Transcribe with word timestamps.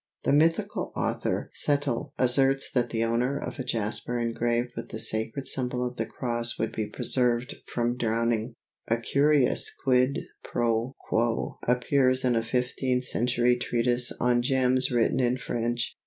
The 0.23 0.33
mythical 0.33 0.91
author 0.95 1.51
Cethel 1.53 2.11
asserts 2.17 2.71
that 2.71 2.89
the 2.89 3.03
owner 3.03 3.37
of 3.37 3.59
a 3.59 3.63
jasper 3.63 4.17
engraved 4.19 4.71
with 4.75 4.89
the 4.89 4.97
sacred 4.97 5.45
symbol 5.47 5.85
of 5.85 5.97
the 5.97 6.07
cross 6.07 6.57
would 6.57 6.71
be 6.71 6.87
preserved 6.89 7.57
from 7.67 7.97
drowning. 7.97 8.55
A 8.87 8.97
curious 8.97 9.71
quid 9.83 10.21
pro 10.43 10.95
quo 11.07 11.59
appears 11.67 12.25
in 12.25 12.35
a 12.35 12.41
fifteenth 12.41 13.03
century 13.03 13.55
treatise 13.57 14.11
on 14.19 14.41
gems 14.41 14.89
written 14.89 15.19
in 15.19 15.37
French. 15.37 15.95